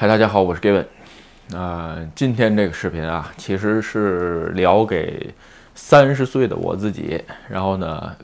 [0.00, 0.84] 嗨，大家好，我是 Gavin。
[1.52, 5.34] 啊，今天这个视频啊，其实是聊给
[5.74, 8.14] 三十岁的我自己，然后呢，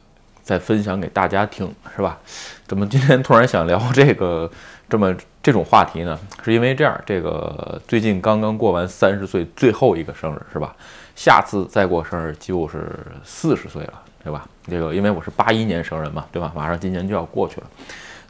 [0.41, 2.17] 再分享给大家听，是吧？
[2.69, 4.49] 怎么今天突然想聊这个
[4.89, 6.17] 这么这种话题呢？
[6.45, 10.77] 是因为这样，这个最近刚刚过完三十岁最后一个生日，是吧？
[11.17, 12.89] 下次再过生日就是
[13.25, 14.47] 四十岁了，对吧？
[14.69, 16.53] 这个因为我是八一年生人嘛，对吧？
[16.55, 17.67] 马上今年就要过去了。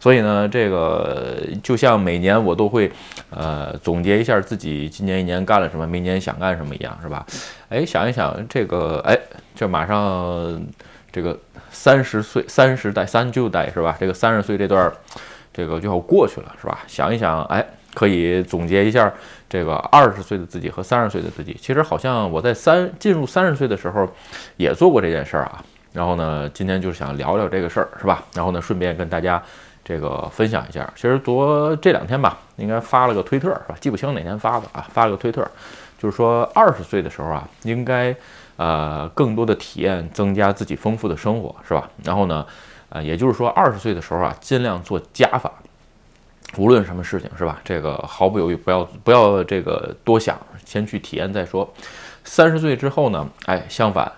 [0.01, 2.93] 所以呢，这个就像每年我都会，
[3.31, 7.25] 呃，总结一下自己今年一年干了什么，明年想干什么一样，是吧？
[7.71, 9.19] 哎，想一想这个，哎，
[9.55, 10.63] 这马上
[11.11, 11.39] 这个
[11.71, 13.97] 三十岁，三十代，三就代是吧？
[13.99, 14.93] 这个三十岁这段，
[15.55, 16.81] 这个就要过去了，是吧？
[16.87, 19.11] 想一想，哎，可以总结一下
[19.49, 21.57] 这个二十岁的自己和三十岁的自己。
[21.59, 24.07] 其实好像我在三进入三十岁的时候
[24.59, 25.65] 也做过这件事儿啊。
[25.95, 28.23] 然后呢，今天就是想聊聊这个事儿，是吧？
[28.35, 29.43] 然后呢，顺便跟大家。
[29.85, 33.77] 这个分享一下，其实昨这两天吧，应该发了个推特是吧？
[33.79, 35.47] 记不清哪天发的啊，发了个推特，
[35.99, 38.17] 就是说二十岁的时候啊，应该
[38.57, 41.89] 呃更多的体验，增加自己丰富的生活是吧？
[42.03, 42.47] 然后呢，
[42.89, 45.53] 呃，也就是说二十岁的时候啊，尽量做加法，
[46.57, 47.61] 无论什么事情是吧？
[47.63, 51.71] 这个毫不犹豫，不要不要这个多想，先去体验再说。
[52.25, 54.11] 三十岁之后呢，哎，相反。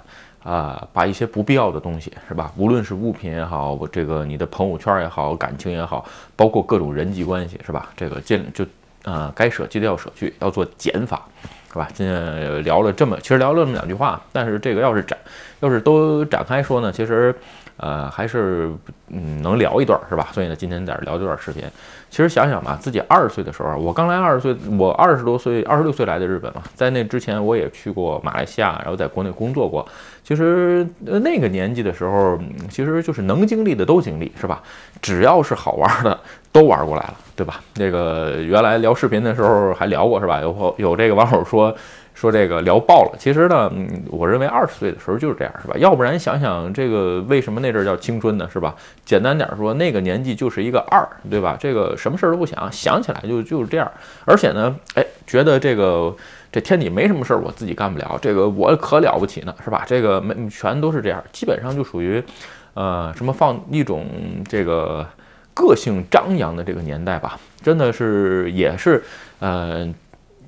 [0.46, 2.52] 啊，把一些不必要的东西，是吧？
[2.56, 7.88] 无论是物品也好，我这个你的朋友圈也好，感情也好，包括各种人际关系，是吧？
[7.96, 8.64] 这个尽就，
[9.02, 11.26] 啊，该舍弃的要舍去，要做减法，
[11.68, 11.88] 是吧？
[11.92, 15.18] 今天聊了这么，其实聊了这么两句话，但是这个要是展，
[15.58, 17.34] 要是都展开说呢，其实。
[17.78, 18.72] 呃，还是
[19.08, 20.28] 嗯能聊一段是吧？
[20.32, 21.62] 所以呢，今天在这聊这段视频。
[22.08, 26.62] 其实想想吧，自己二十岁的时候，我刚来二十岁，我二十多岁，二十六岁来的日本嘛。
[26.74, 29.86] 在那之前，我也去过马来西亚，然后在国内工作过。
[30.26, 32.36] 其实那个年纪的时候，
[32.68, 34.60] 其实就是能经历的都经历，是吧？
[35.00, 36.18] 只要是好玩的
[36.50, 37.60] 都玩过来了，对吧？
[37.76, 40.40] 那个原来聊视频的时候还聊过，是吧？
[40.40, 41.72] 有有这个网友说。
[42.16, 45.76] 说这个聊爆了，其实呢，嗯，我认为二十岁的时候就是这样，是吧？
[45.76, 48.74] 要不然想想这个为什么那阵叫青春呢，是吧？
[49.04, 51.58] 简单点说，那个年纪就是一个二，对吧？
[51.60, 53.92] 这个什么事儿都不想，想起来就就是这样。
[54.24, 56.16] 而且呢，哎，觉得这个
[56.56, 59.84] 这天底没什么事儿我自己干不了，这个我可了不起呢，是吧？
[59.86, 62.24] 这个没全都是这样，基本上就属于，
[62.72, 64.06] 呃，什么放一种
[64.48, 65.06] 这个
[65.52, 69.04] 个性张扬的这个年代吧，真的是也是，
[69.40, 69.94] 嗯。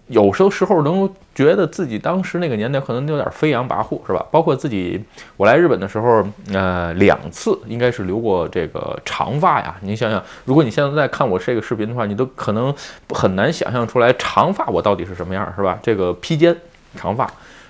[0.08, 4.24] 有时候时候能觉得自己当时那个年代可能有点飞扬跋扈，是吧？
[4.30, 5.02] 包括自己，
[5.36, 9.76] 我来日本的时候，呃，两次应该是留过这个长发呀。
[9.82, 12.74] 你想想，如果你现在在看我这个视频的话，你都可能
[13.10, 15.78] 很难想象出来长发我到底是什么样，是吧？
[15.82, 16.56] 这个披肩
[16.96, 17.26] 长发，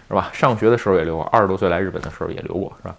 [0.08, 0.30] 是吧？
[0.32, 2.94] 上学的时候也留过，二十多岁来日本的时候也留过，是吧？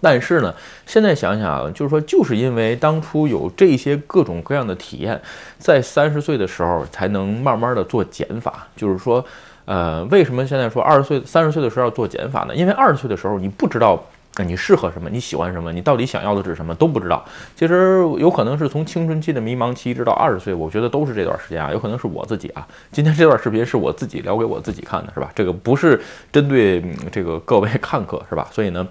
[0.00, 0.54] 但是呢，
[0.86, 5.20] 现在想想啊，就是说，就是因为当初有这些各种各样的体验，
[5.58, 8.68] 在三十岁的时候才能慢慢的做减法。
[8.76, 9.24] 就是说，
[9.64, 12.54] 呃，为什么现在说二十岁、三十岁的时候要做减法呢？
[12.54, 14.00] 因为二十岁的时候你不知道
[14.44, 17.24] 你适合什么，你喜欢什么，你到底想要的是什么都不知道。
[17.56, 21.72] 其实有可能是从青春期的迷茫期一直到二十岁，我觉得都是这段时间啊。
[21.72, 22.64] 有可能是我自己啊。
[22.92, 25.30] 今天这段视频是我自己聊给我自己看的，是吧？
[25.34, 26.00] 这个不是
[26.30, 28.46] 针对这个各位看客，是吧？
[28.52, 28.86] 所以呢。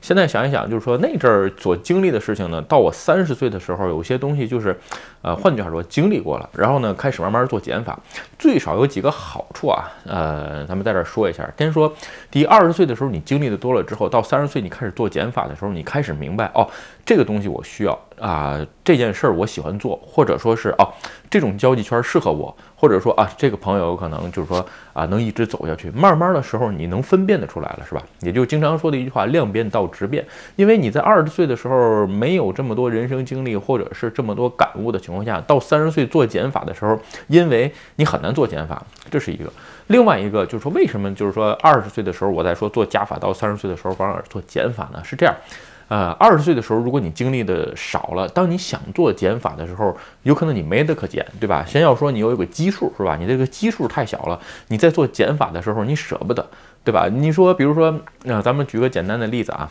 [0.00, 4.74] 现在想一想，就是说那阵儿所经历的事情呢，到我三十岁的时候，有些东西就是，
[5.22, 7.98] 呃，换句话说，经历过了，然后呢，开始慢慢做减法，
[8.38, 11.46] 最少有几个好处啊，呃，咱们在这儿说一下。
[11.58, 11.92] 先说，
[12.30, 16.66] 第，二十岁的时候你经历的多了之后，到三十岁你开始做减法的时候，你开始明白，哦，
[17.04, 20.88] 这个东西我需要啊，这件事儿我喜欢做，或者说是哦，
[21.28, 22.56] 这种交际圈适合我。
[22.74, 24.64] 或者说啊，这个朋友可能就是说
[24.94, 25.90] 啊，能一直走下去。
[25.90, 28.02] 慢慢的时候，你能分辨得出来了，是吧？
[28.20, 30.26] 也就经常说的一句话，量变到质变。
[30.56, 39.50] 因为你在二十岁的时候没有这么多人生经历，或者是这么多感悟的情情况下，到三十岁做减法的时候，因为你很难做减法，这是一个。
[39.88, 45.02] 另外一个就是说，为什么就是说二十岁的时候我在说做加法，到三十岁的时候反而做减法呢？
[45.04, 45.34] 是这样。
[45.88, 51.64] 呃，二十岁的时候，如果你经历的少了，当你想做减法的时候，有可能你没得可减，对吧？
[51.66, 53.16] 先要说你有一个基数，是吧？
[53.18, 56.48] 你这个基数太小了，你在做减法的时候，你舍不得，
[56.84, 57.08] 对吧？
[57.10, 57.92] 你说，比如说，
[58.22, 59.68] 那咱们举个简单的例子啊，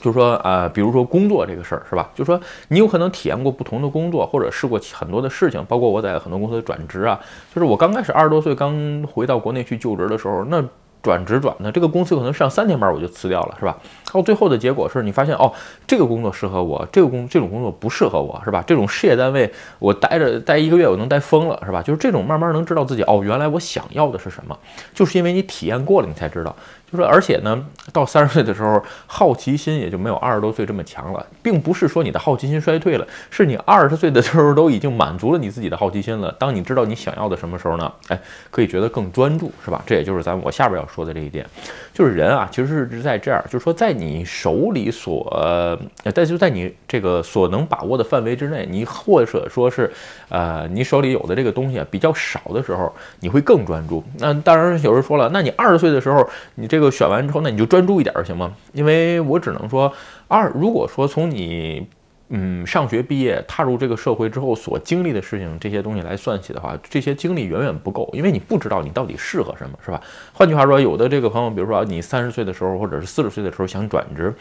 [0.00, 2.10] 就是说，呃，比如说工作这个事儿，是吧？
[2.14, 7.20] 就是说，你有可能体验过不同的工作，或者试过很多的事情，包括我在很多公司的转职啊，
[7.54, 10.64] 就是我刚开始二十多岁刚回到国内去就职的时候，那。
[11.02, 13.74] 转职转的这个公司可能上三天班我就辞掉了，是吧？
[14.12, 15.50] 到最后的结果是你发现哦，
[15.86, 18.62] 这个工作适合我，这个工这种工作不适合我，是吧？
[18.66, 21.80] 这种事业单位我待着待一个月我能待疯了，是吧？
[21.80, 24.54] 就是这种慢慢能知道自己哦，原来我想要的是什么，
[24.92, 26.54] 就是因为你体验过了，你才知道。
[26.90, 36.34] 就说，而且呢，到三十岁的时候，好奇心也就没有二十多岁这么强了，并不是说你的好奇心衰退了，是你二十岁的时候都已经满足了你自己的好奇心了。
[36.38, 37.92] 当你知道你想要的什么时候呢？
[38.08, 38.20] 哎，
[38.50, 39.82] 可以觉得更专注，是吧？
[39.86, 41.46] 这也就是咱我下边要说的这一点，
[41.92, 45.78] 就是人啊，其实是在这样，就是说，在你手里所，呃，
[46.10, 49.90] 在就在你这个所能把握的范围之内，你或者说是，
[50.28, 54.02] 呃，你手里有的这个东西啊比较少的时候，你会更专注。
[54.18, 58.54] 那当然，有人说了，那你二十岁的时候，你这这个选完之后，那你就专注一点行吗？
[58.72, 59.92] 因为我只能说，
[60.28, 61.86] 二如果说从你
[62.30, 70.00] 嗯上学毕业踏入这个社会之后所经历的事情这些东西来算起的话，这些经历远远不够，因为你不知道你到底适合什么，是吧？
[70.32, 74.34] 换句话说，有的这个朋友，比如说你三十岁的时候，或者是四十岁的时候想转职，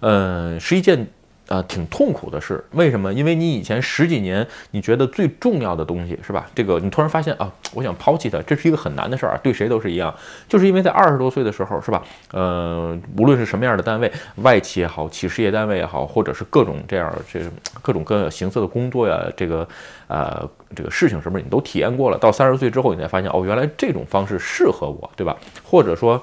[0.00, 1.06] 嗯，是一件。
[1.52, 3.12] 啊，挺痛苦的事，为什么？
[3.12, 6.48] 因为你以前十几年你觉得最重要的东西是吧？
[6.54, 10.14] 这个你突然发现啊，我想抛弃它，这是一个很难的事儿啊，对谁都是一样。
[10.48, 12.02] 就是因为在二十多岁的时候是吧？
[12.30, 17.40] 呃，无论是什么样的单位，外企也好，企事业单位也好，或者是各种这样这
[17.82, 19.68] 各种各样形色的工作呀，这个
[20.08, 22.16] 呃这个事情什么你都体验过了。
[22.16, 25.36] 到三十岁之后，你才发现哦，原来这种方式适合我，对吧？
[25.62, 26.18] 或者说，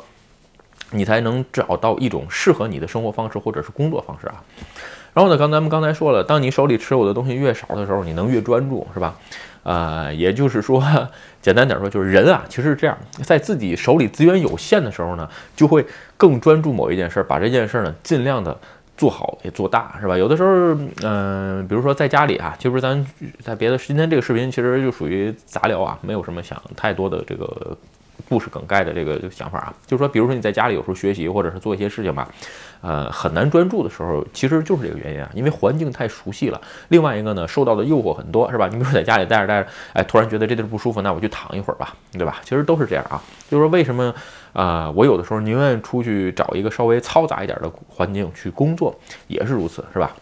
[0.90, 4.44] 你才能找到一种适合你的生活方式或者是工作方式啊。
[5.14, 9.16] 然后呢，刚咱们刚才说了，当你手里持有的东西越少的时候，你能越专注，是吧？
[9.64, 10.82] 呃，也就是说，
[11.42, 15.86] 简单点说，就是人啊，其实是这样，在自己手里资源有限的时候呢，就会
[16.16, 18.58] 更专注某一件事，把这件事呢尽量的
[18.98, 20.18] 做好也做大，是吧？
[20.18, 23.06] 有的时候，嗯，比如说在家里啊，就是咱
[23.44, 27.78] 在别的今天这个视频其实就属于杂聊啊，没有什么想太多的这个
[28.30, 32.28] 故事梗概的这个想法啊，就是说，比如说你在家里有时候学习或者是做一些事情吧。
[32.82, 36.62] 呃，很难专注的时候，其实就是这个原因啊，因为环境太熟悉了。
[36.88, 38.68] 另外一个呢，受到的诱惑很多，是吧？
[38.68, 42.40] 你比如说在家里待着待着，哎，突然觉得这地儿不舒服，那我就躺一会儿吧， 对吧？
[42.44, 43.22] 其实都是这样啊。
[43.50, 44.14] 就是说，为什么
[44.54, 44.90] 啊？
[44.96, 48.98] 我有的时候宁愿出去找一个稍微嘈杂一点的环境去工作，
[49.28, 50.16] 也是如此，是吧？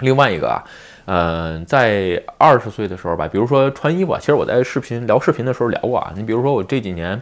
[0.00, 0.62] 另外一个啊。
[1.10, 6.12] 嗯，在二十岁的时候吧，比如说穿衣服啊，其实我在视频聊视频的时候聊过啊。
[6.14, 7.18] 你比如说我这几年，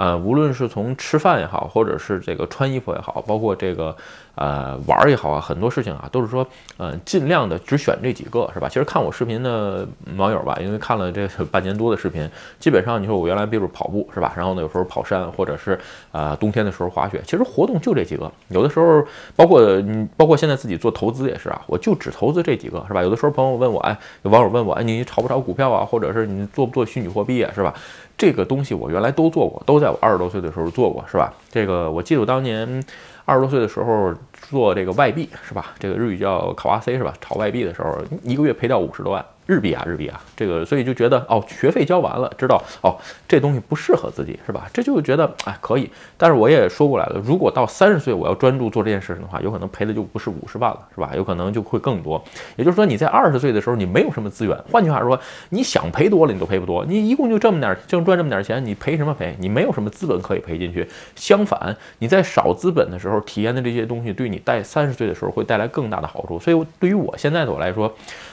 [0.00, 3.94] 呃，无论是从吃饭也好，或者是这个穿衣服也好，包括这个。
[4.36, 6.46] 呃，玩儿也好啊，很多事情啊，都是说，
[6.78, 8.66] 呃，尽量的只选这几个，是吧？
[8.68, 9.86] 其实看我视频的
[10.16, 12.26] 网友吧，因为看了这半年多的视频，
[12.58, 14.32] 基本上你说我原来比如跑步，是吧？
[14.34, 15.78] 然后呢，有时候跑山，或者是
[16.12, 18.32] 呃冬天的时候滑雪，其实活动就这几个。
[18.48, 19.04] 有的时候，
[19.36, 23.02] 包括你，包括现在自己做投资也是啊，我就只投资这几个，是吧？
[23.02, 25.84] 有的时候朋友问我，哎，有网友问我，哎，你炒不炒股票啊？
[25.84, 27.52] 或者是你做不做虚拟货币啊？
[27.54, 27.74] 是吧？
[28.20, 31.32] 这个东西我原来都做过，都在我二十多岁的时候做过，是吧？
[31.50, 32.82] 这个我记得我当年。
[33.26, 35.66] 二十多岁的时候做这个外币是吧？
[35.78, 37.14] 这个日语叫考哇 C 是吧？
[37.20, 39.24] 炒外币的时候，一个月赔掉五十多万。
[39.46, 44.68] 日币啊，日币啊，这个所以就觉得哦，学费交完了，知道哦，这东西不适合自己是吧？
[44.72, 51.10] 这就觉得哎可以，但是我也说过来了，如果到三十岁我要专注做这件事情的话，有可能赔的就不是五十万了，是吧？
[51.16, 52.22] 有可能就会更多。
[52.54, 55.18] 也就是说你在二十岁的时候你没有什么资源，换句话说，
[55.48, 59.34] 你想赔多了你都赔不多，你一共就这么点，就赚这么点钱，你赔什么赔？
[59.40, 60.88] 你没有什么资本可以赔进去。
[61.16, 66.38] 相相反，你在少资本的时候体验的这些东西，对你带三十岁的时候会带来更大的好处。
[66.38, 67.92] 所以对于我现在的我来说。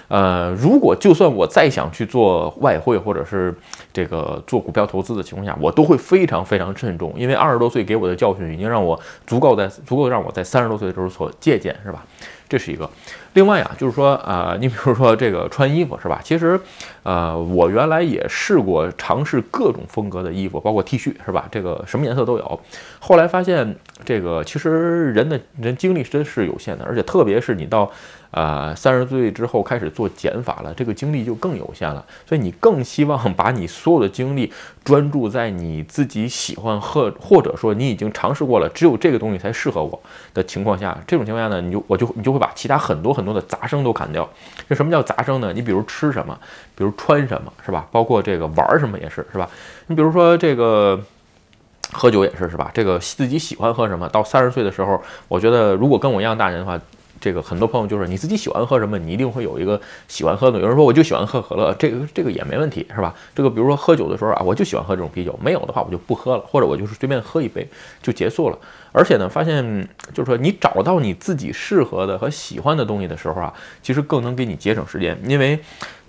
[0.09, 3.53] 呃，如果就算我再想去做外汇或者是
[3.91, 12.05] 这个做股票投资的情况下，我都会非常非常慎重，因为二十多岁给我的教训已经让我足够在足够让我在三十多岁的时候所借鉴，是吧？
[12.47, 12.89] 这是一个。
[13.37, 16.19] 另外啊，就是说啊，你比如说这个穿衣服是吧？
[16.23, 16.59] 其实，
[17.03, 21.47] 呃，我原来也试过尝试各种风格的衣服，包括 T 恤是吧？
[21.51, 22.59] 这个什么颜色都有。
[22.97, 27.91] 后来发现，这个其实人的人精力真是有限的，而且特别是你到。
[28.31, 34.51] 啊，三十岁之后开始做减法了，这个精力就更有限了，所以你更希望把你所有的精力
[34.83, 39.99] 专注在你自己喜欢或或者说你已经尝试过了，只有这个东西才适合我
[40.33, 44.27] 的情况下，这种情况下呢，你就我就你就会把其他很多很多的杂声都砍掉。
[44.67, 45.53] 这什么叫杂声呢？
[45.53, 46.37] 你比如吃什么，
[46.75, 47.87] 比如穿什么，是吧？
[47.91, 49.49] 包括这个玩什么也是，是吧？
[49.87, 50.99] 你比如说这个
[51.93, 52.69] 喝酒也是，是吧？
[52.73, 56.77] 这个自己喜欢喝什么，到三十岁的时候，我觉得如果跟我一样大人的话。
[57.19, 60.59] 这个很多朋友就是你自己喜欢喝什么，你一定会有一个喜欢喝的。
[60.59, 63.13] 有人说我就喜欢喝可乐，这个这个也没问题，是吧？
[63.35, 67.67] 这个比如说喝酒的时候啊，我就喜欢喝这种啤酒，没有的话我就不喝了，或者我就是随便喝一杯
[68.01, 68.57] 就结束了。
[68.91, 75.59] 而且呢，发现就是说你找到你自己适合的和喜欢的东西的时候啊，其实更能给你节省时间，因为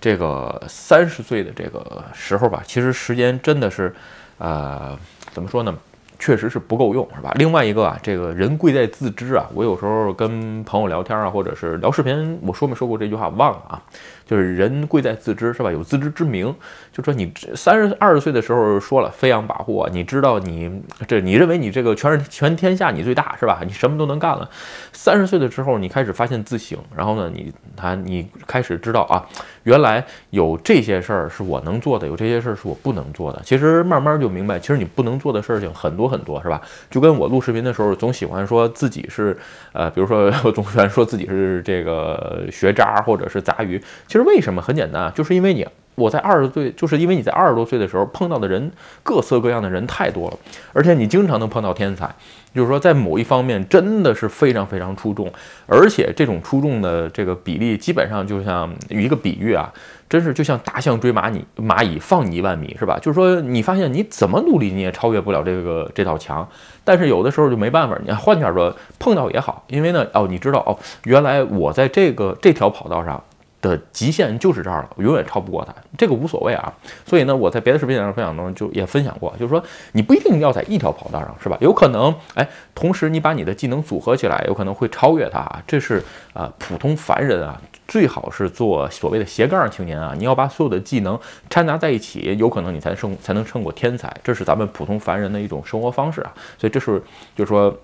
[0.00, 3.94] 这个三十岁的这个时候吧，其实时间真的是，
[4.38, 4.96] 呃，
[5.32, 5.76] 怎么说呢？
[6.18, 7.32] 确实是不够用，是吧？
[7.36, 9.46] 另外一个啊，这个人贵在自知啊。
[9.54, 13.28] 我有时候跟朋友聊天啊，或者是聊视频，我说没说过这句话？
[13.28, 13.82] 忘了啊。
[14.28, 15.72] 就是人贵在自知，是吧？
[15.72, 16.54] 有自知之明。
[16.92, 23.60] 就说你三十二十岁的时候说了飞扬跋扈，你知道你这，你认为你这个全是全天下你最大，是吧？
[23.64, 24.48] 你什么都能干了。
[24.92, 29.24] 三十岁的时候，你开始发现自省，然后呢，你他你开始知道啊，
[29.62, 33.40] 原来有这些事儿是我能做的，有这些事儿是我不能做的。
[33.44, 36.60] 其实慢慢就明白，其实你不能做的事情很多很多，是吧？
[36.90, 39.34] 就跟我录视频的时候，总喜欢说自己是
[39.72, 44.17] 呃，比如说 我总喜欢说自己是这个学渣或者是杂鱼，其实。
[44.18, 44.60] 其实为什么？
[44.60, 48.68] 很简单啊，就是因为你我在二十岁，就是因为你在二十多岁的时候碰到的人
[49.04, 50.36] 各色各样的人太多了，
[50.72, 52.12] 而且你经常能碰到天才，
[52.52, 55.32] 就是说在某一方面真的是非常非常出众，
[55.66, 59.72] 而且这种出众的这个比例基本上就像一个比喻啊，
[60.08, 62.98] 真是就像大象追蚂蚁，蚂蚁放你一万米，是吧？
[63.00, 66.48] 就是说你发现你怎么努力你也超越不了这个这道墙，
[66.82, 73.22] 但是有的时候就没办法，你换句话说碰到也好，因为呢哦，你知道哦，原来我在这个这条跑道上。
[73.68, 76.72] 的极限就是这儿了，永远超不过它，这个无所谓啊。
[77.04, 81.56] 所以呢，我在别的视频上分享中就也分享过，就是说你不一定要在一条跑道上，是吧？
[81.60, 85.62] 有可能，哎，同时你把你的技能组合起来，有可能会超越它啊。
[85.66, 90.14] 这是啊，普通凡人啊，最好是做所谓的斜杠青年啊。
[90.16, 91.18] 你要把所有的技能
[91.50, 94.14] 掺杂在一起，有可能你才胜才能胜过天才。
[94.24, 96.32] 这是咱们普通凡人的一种生活方式啊。
[96.56, 97.02] 所以这是
[97.36, 97.76] 就是说。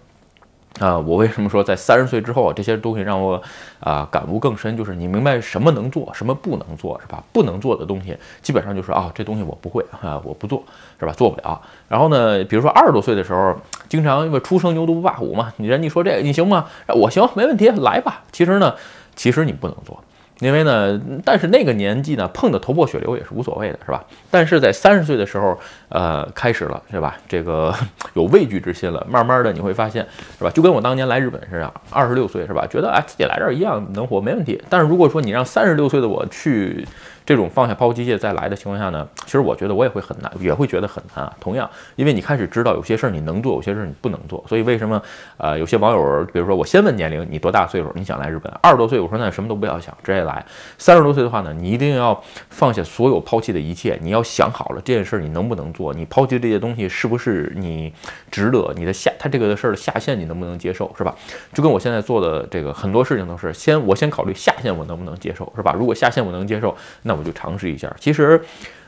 [0.80, 3.40] 啊，我为什么说在三十岁之后啊，这些东西让我
[3.78, 4.76] 啊感悟更深？
[4.76, 7.22] 就是你明白什么能做，什么不能做，是吧？
[7.32, 10.62] 不能做的东西，基本上就是啊，这东西我不会啊，我不做，
[10.98, 11.12] 是吧？
[11.12, 11.60] 做不了。
[11.88, 13.56] 然后呢，比如说二十多岁的时候，
[13.88, 16.66] 经常因为初生牛犊不怕虎嘛，你人家说这个你行吗？
[16.88, 18.22] 我行，没问题，来吧。
[18.32, 18.74] 其实呢，
[19.14, 20.02] 其实你不能做。
[20.40, 24.04] 因为呢，但是那个年纪呢，碰的头破血流也是无所谓的，是吧？
[24.30, 27.16] 但是在三十岁的时候，呃，开始了，是吧？
[27.28, 27.72] 这个
[28.14, 30.50] 有畏惧之心了，慢慢的你会发现，是吧？
[30.50, 32.66] 就跟我当年来日本似的，二十六岁，是吧？
[32.66, 34.60] 觉得哎，自己来这儿一样能活，没问题。
[34.68, 36.86] 但是如果说你让三十六岁的我去，
[37.26, 41.34] 这种放下抛机械再来的情况下呢，其实我觉得我也会很难，也会觉得很难啊。
[41.40, 44.44] 同样，因为你开始知道有些事儿你能做，有些事儿你不能做。
[44.48, 45.00] 所以为什么
[45.36, 47.90] 呃有些网友，比如说我先问年龄，你多大岁数？
[47.94, 48.52] 你想来日本？
[48.60, 50.44] 二十多岁，我说那什么都不要想，直接来。
[50.76, 55.94] 三十多岁的话呢，你一定要放下所有抛弃的一切，你要想好了这件事儿你能不能做？
[55.94, 57.92] 你抛弃这些东西是不是你
[58.30, 58.72] 值得？
[58.76, 60.92] 你的下他这个事儿的下限你能不能接受？
[60.98, 61.14] 是吧？
[61.52, 65.74] 就跟我现在做的这个很多事情都是先我先考虑下限我能不能接受，是吧？
[65.78, 67.94] 如果下限我能接受，那我就尝试一下。
[67.98, 68.40] 其实，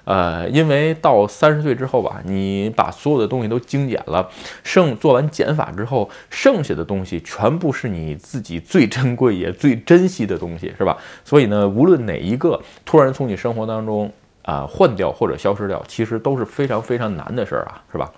[0.04, 4.30] 呃，因为到三十岁之后吧，你把所有的东西都精简了，
[4.62, 10.96] 剩做完减法之后，剩下的东西全部是你自己最珍贵也最珍惜的东西，是吧？
[11.24, 18.12] 所以呢，无论哪一个突然从你生活当中啊换掉或者消失掉，其实都是非常非常难的事儿啊，是吧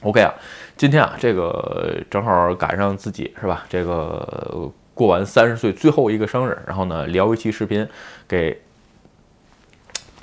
[0.00, 0.32] ？OK 啊，
[0.78, 3.66] 今天啊，这个正好赶上自己是吧？
[3.68, 7.86] 这个过完三十岁最后一个生日，然后呢，聊一期视频
[8.26, 8.62] 给。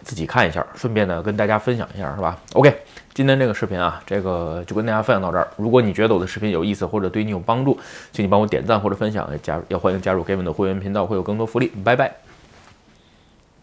[0.03, 2.73] 自己看一下，顺便呢跟大家分享一下，是吧？OK，
[3.13, 5.47] 今天这个视频啊，这个就跟大家分享到这儿。
[5.57, 7.77] 如果你觉得我的视频有意思或者对你有帮助，
[8.11, 11.71] 请你帮我点赞或者分享，加也欢迎加入 Gavin 的会员频道，会有更多福利。
[11.83, 12.22] 拜拜。